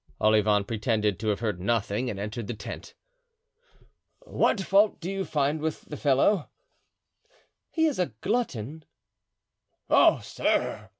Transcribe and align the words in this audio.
Olivain 0.19 0.63
pretended 0.63 1.19
to 1.19 1.27
have 1.27 1.41
heard 1.41 1.59
nothing 1.61 2.09
and 2.09 2.19
entered 2.19 2.47
the 2.47 2.55
tent. 2.55 2.95
"What 4.21 4.59
fault 4.59 4.99
do 4.99 5.11
you 5.11 5.23
find 5.23 5.61
with 5.61 5.81
the 5.81 5.95
fellow?" 5.95 6.49
"He 7.69 7.85
is 7.85 7.99
a 7.99 8.07
glutton." 8.19 8.85
"Oh, 9.91 10.19
sir!" 10.21 10.89